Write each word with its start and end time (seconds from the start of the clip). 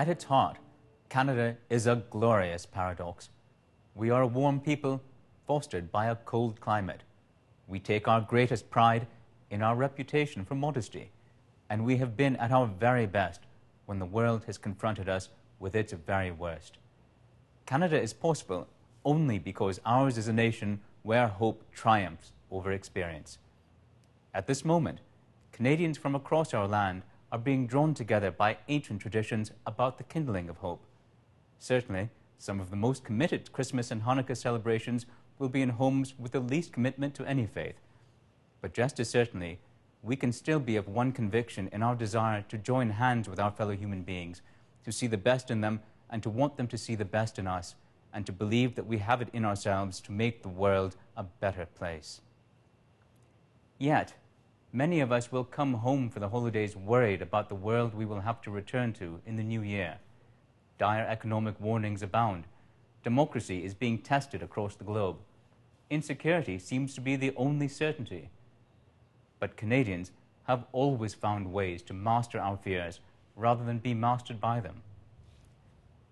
At 0.00 0.08
its 0.08 0.24
heart, 0.24 0.56
Canada 1.10 1.58
is 1.68 1.86
a 1.86 2.02
glorious 2.08 2.64
paradox. 2.64 3.28
We 3.94 4.08
are 4.08 4.22
a 4.22 4.26
warm 4.26 4.58
people 4.58 5.02
fostered 5.46 5.92
by 5.92 6.06
a 6.06 6.16
cold 6.16 6.58
climate. 6.58 7.02
We 7.68 7.80
take 7.80 8.08
our 8.08 8.22
greatest 8.22 8.70
pride 8.70 9.06
in 9.50 9.60
our 9.60 9.76
reputation 9.76 10.46
for 10.46 10.54
modesty, 10.54 11.10
and 11.68 11.84
we 11.84 11.98
have 11.98 12.16
been 12.16 12.36
at 12.36 12.50
our 12.50 12.66
very 12.66 13.04
best 13.04 13.42
when 13.84 13.98
the 13.98 14.06
world 14.06 14.44
has 14.46 14.56
confronted 14.56 15.06
us 15.06 15.28
with 15.58 15.74
its 15.74 15.92
very 15.92 16.30
worst. 16.30 16.78
Canada 17.66 18.00
is 18.00 18.14
possible 18.14 18.68
only 19.04 19.38
because 19.38 19.80
ours 19.84 20.16
is 20.16 20.28
a 20.28 20.32
nation 20.32 20.80
where 21.02 21.28
hope 21.28 21.62
triumphs 21.74 22.32
over 22.50 22.72
experience. 22.72 23.36
At 24.32 24.46
this 24.46 24.64
moment, 24.64 25.00
Canadians 25.52 25.98
from 25.98 26.14
across 26.14 26.54
our 26.54 26.66
land 26.66 27.02
are 27.32 27.38
being 27.38 27.66
drawn 27.66 27.94
together 27.94 28.30
by 28.30 28.58
ancient 28.68 29.00
traditions 29.00 29.52
about 29.66 29.98
the 29.98 30.04
kindling 30.04 30.48
of 30.48 30.58
hope. 30.58 30.84
Certainly, 31.58 32.10
some 32.38 32.60
of 32.60 32.70
the 32.70 32.76
most 32.76 33.04
committed 33.04 33.52
Christmas 33.52 33.90
and 33.90 34.02
Hanukkah 34.02 34.36
celebrations 34.36 35.06
will 35.38 35.48
be 35.48 35.62
in 35.62 35.70
homes 35.70 36.14
with 36.18 36.32
the 36.32 36.40
least 36.40 36.72
commitment 36.72 37.14
to 37.14 37.24
any 37.24 37.46
faith. 37.46 37.76
But 38.60 38.74
just 38.74 38.98
as 38.98 39.08
certainly, 39.08 39.58
we 40.02 40.16
can 40.16 40.32
still 40.32 40.58
be 40.58 40.76
of 40.76 40.88
one 40.88 41.12
conviction 41.12 41.68
in 41.72 41.82
our 41.82 41.94
desire 41.94 42.42
to 42.48 42.58
join 42.58 42.90
hands 42.90 43.28
with 43.28 43.38
our 43.38 43.50
fellow 43.50 43.76
human 43.76 44.02
beings, 44.02 44.42
to 44.84 44.92
see 44.92 45.06
the 45.06 45.18
best 45.18 45.50
in 45.50 45.60
them 45.60 45.80
and 46.08 46.22
to 46.22 46.30
want 46.30 46.56
them 46.56 46.66
to 46.66 46.78
see 46.78 46.94
the 46.94 47.04
best 47.04 47.38
in 47.38 47.46
us, 47.46 47.74
and 48.12 48.26
to 48.26 48.32
believe 48.32 48.74
that 48.74 48.86
we 48.86 48.98
have 48.98 49.22
it 49.22 49.28
in 49.32 49.44
ourselves 49.44 50.00
to 50.00 50.12
make 50.12 50.42
the 50.42 50.48
world 50.48 50.96
a 51.16 51.22
better 51.22 51.66
place. 51.66 52.20
Yet, 53.78 54.14
many 54.72 55.00
of 55.00 55.10
us 55.10 55.32
will 55.32 55.44
come 55.44 55.74
home 55.74 56.08
for 56.08 56.20
the 56.20 56.28
holidays 56.28 56.76
worried 56.76 57.22
about 57.22 57.48
the 57.48 57.54
world 57.54 57.94
we 57.94 58.06
will 58.06 58.20
have 58.20 58.40
to 58.42 58.50
return 58.50 58.92
to 58.94 59.20
in 59.26 59.36
the 59.36 59.42
new 59.42 59.62
year. 59.62 59.98
Dire 60.78 61.06
economic 61.08 61.60
warnings 61.60 62.02
abound. 62.02 62.44
Democracy 63.02 63.64
is 63.64 63.74
being 63.74 63.98
tested 63.98 64.42
across 64.42 64.74
the 64.74 64.84
globe. 64.84 65.16
Insecurity 65.90 66.58
seems 66.58 66.94
to 66.94 67.00
be 67.00 67.16
the 67.16 67.34
only 67.36 67.66
certainty. 67.66 68.30
But 69.38 69.56
Canadians 69.56 70.12
have 70.44 70.64
always 70.72 71.14
found 71.14 71.52
ways 71.52 71.82
to 71.82 71.94
master 71.94 72.38
our 72.38 72.56
fears 72.56 73.00
rather 73.36 73.64
than 73.64 73.78
be 73.78 73.94
mastered 73.94 74.40
by 74.40 74.60
them. 74.60 74.82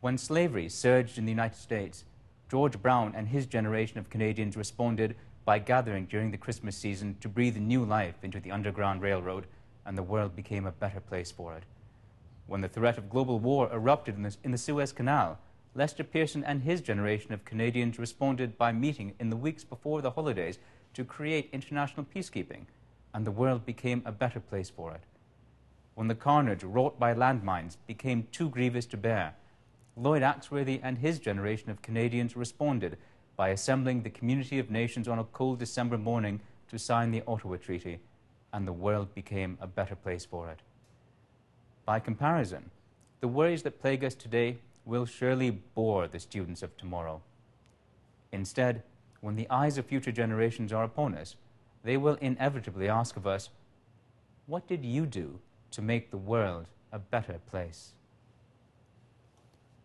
When 0.00 0.16
slavery 0.16 0.68
surged 0.68 1.18
in 1.18 1.26
the 1.26 1.32
United 1.32 1.58
States, 1.58 2.04
George 2.50 2.80
Brown 2.80 3.12
and 3.14 3.28
his 3.28 3.46
generation 3.46 3.98
of 3.98 4.10
Canadians 4.10 4.56
responded 4.56 5.14
by 5.44 5.58
gathering 5.58 6.06
during 6.06 6.30
the 6.30 6.38
Christmas 6.38 6.76
season 6.76 7.16
to 7.20 7.28
breathe 7.28 7.56
new 7.56 7.84
life 7.84 8.16
into 8.22 8.40
the 8.40 8.50
Underground 8.50 9.02
Railroad, 9.02 9.46
and 9.84 9.96
the 9.96 10.02
world 10.02 10.36
became 10.36 10.66
a 10.66 10.72
better 10.72 11.00
place 11.00 11.30
for 11.30 11.54
it. 11.54 11.64
When 12.46 12.60
the 12.60 12.68
threat 12.68 12.98
of 12.98 13.10
global 13.10 13.38
war 13.38 13.70
erupted 13.72 14.16
in 14.16 14.22
the, 14.22 14.36
in 14.44 14.50
the 14.50 14.58
Suez 14.58 14.92
Canal, 14.92 15.38
Lester 15.74 16.02
Pearson 16.02 16.44
and 16.44 16.62
his 16.62 16.80
generation 16.80 17.32
of 17.32 17.44
Canadians 17.44 17.98
responded 17.98 18.58
by 18.58 18.72
meeting 18.72 19.14
in 19.20 19.30
the 19.30 19.36
weeks 19.36 19.62
before 19.62 20.02
the 20.02 20.10
holidays 20.10 20.58
to 20.94 21.04
create 21.04 21.48
international 21.52 22.04
peacekeeping, 22.12 22.66
and 23.14 23.24
the 23.24 23.30
world 23.30 23.64
became 23.64 24.02
a 24.04 24.12
better 24.12 24.40
place 24.40 24.68
for 24.68 24.92
it. 24.92 25.02
When 25.94 26.08
the 26.08 26.14
carnage 26.14 26.64
wrought 26.64 26.98
by 26.98 27.14
landmines 27.14 27.76
became 27.86 28.26
too 28.32 28.48
grievous 28.48 28.86
to 28.86 28.96
bear, 28.96 29.34
Lloyd 29.96 30.22
Axworthy 30.22 30.80
and 30.82 30.98
his 30.98 31.18
generation 31.18 31.70
of 31.70 31.82
Canadians 31.82 32.36
responded 32.36 32.96
by 33.40 33.48
assembling 33.48 34.02
the 34.02 34.10
community 34.10 34.58
of 34.58 34.70
nations 34.70 35.08
on 35.08 35.18
a 35.18 35.24
cold 35.24 35.58
December 35.58 35.96
morning 35.96 36.38
to 36.68 36.78
sign 36.78 37.10
the 37.10 37.22
Ottawa 37.26 37.56
Treaty, 37.56 37.98
and 38.52 38.68
the 38.68 38.72
world 38.86 39.14
became 39.14 39.56
a 39.62 39.66
better 39.66 39.96
place 39.96 40.26
for 40.26 40.50
it. 40.50 40.58
By 41.86 42.00
comparison, 42.00 42.70
the 43.20 43.28
worries 43.28 43.62
that 43.62 43.80
plague 43.80 44.04
us 44.04 44.14
today 44.14 44.58
will 44.84 45.06
surely 45.06 45.52
bore 45.74 46.06
the 46.06 46.20
students 46.20 46.62
of 46.62 46.76
tomorrow. 46.76 47.22
Instead, 48.30 48.82
when 49.22 49.36
the 49.36 49.48
eyes 49.48 49.78
of 49.78 49.86
future 49.86 50.12
generations 50.12 50.70
are 50.70 50.84
upon 50.84 51.14
us, 51.14 51.36
they 51.82 51.96
will 51.96 52.18
inevitably 52.20 52.90
ask 52.90 53.16
of 53.16 53.26
us, 53.26 53.48
What 54.48 54.68
did 54.68 54.84
you 54.84 55.06
do 55.06 55.38
to 55.70 55.80
make 55.80 56.10
the 56.10 56.18
world 56.18 56.66
a 56.92 56.98
better 56.98 57.40
place? 57.50 57.94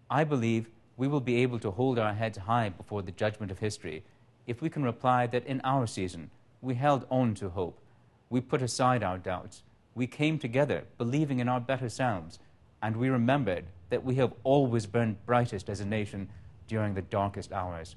I 0.09 0.25
believe 0.25 0.67
we 0.97 1.07
will 1.07 1.19
be 1.19 1.37
able 1.37 1.59
to 1.59 1.71
hold 1.71 1.99
our 1.99 2.13
heads 2.13 2.37
high 2.37 2.69
before 2.69 3.01
the 3.01 3.11
judgment 3.11 3.51
of 3.51 3.59
history 3.59 4.03
if 4.47 4.61
we 4.61 4.69
can 4.69 4.83
reply 4.83 5.27
that 5.27 5.45
in 5.45 5.61
our 5.63 5.87
season 5.87 6.29
we 6.61 6.75
held 6.75 7.05
on 7.09 7.33
to 7.35 7.49
hope, 7.49 7.79
we 8.29 8.41
put 8.41 8.61
aside 8.61 9.03
our 9.03 9.17
doubts, 9.17 9.63
we 9.93 10.07
came 10.07 10.37
together 10.37 10.83
believing 10.97 11.39
in 11.39 11.49
our 11.49 11.59
better 11.59 11.89
selves, 11.89 12.39
and 12.81 12.95
we 12.95 13.09
remembered 13.09 13.65
that 13.89 14.03
we 14.03 14.15
have 14.15 14.33
always 14.43 14.85
burned 14.85 15.23
brightest 15.25 15.69
as 15.69 15.79
a 15.79 15.85
nation 15.85 16.29
during 16.67 16.93
the 16.93 17.01
darkest 17.01 17.51
hours. 17.51 17.95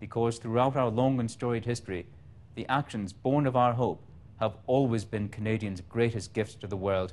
Because 0.00 0.38
throughout 0.38 0.76
our 0.76 0.90
long 0.90 1.18
and 1.20 1.30
storied 1.30 1.64
history, 1.64 2.06
the 2.54 2.66
actions 2.68 3.12
born 3.12 3.46
of 3.46 3.56
our 3.56 3.72
hope 3.72 4.02
have 4.38 4.56
always 4.66 5.04
been 5.04 5.28
Canadians' 5.28 5.80
greatest 5.88 6.32
gifts 6.32 6.54
to 6.56 6.66
the 6.66 6.76
world 6.76 7.12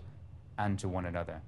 and 0.57 0.77
to 0.79 0.89
one 0.89 1.05
another. 1.05 1.41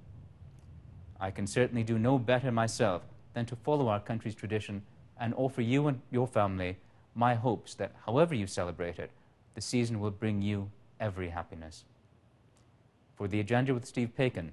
I 1.20 1.30
can 1.30 1.46
certainly 1.46 1.82
do 1.82 1.98
no 1.98 2.18
better 2.18 2.50
myself 2.50 3.02
than 3.34 3.46
to 3.46 3.56
follow 3.56 3.88
our 3.88 4.00
country's 4.00 4.34
tradition 4.34 4.82
and 5.18 5.34
offer 5.34 5.62
you 5.62 5.88
and 5.88 6.00
your 6.10 6.26
family 6.26 6.76
my 7.14 7.34
hopes 7.34 7.74
that 7.74 7.94
however 8.06 8.34
you 8.34 8.46
celebrate 8.46 8.98
it, 8.98 9.10
the 9.54 9.60
season 9.60 10.00
will 10.00 10.10
bring 10.10 10.40
you 10.42 10.70
every 10.98 11.28
happiness. 11.28 11.84
For 13.16 13.28
the 13.28 13.40
agenda 13.40 13.74
with 13.74 13.84
Steve 13.84 14.12
Paikin, 14.18 14.50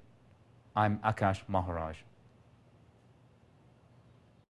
I'm 0.76 1.00
Akaash 1.00 1.42
Maharaj. 1.48 1.98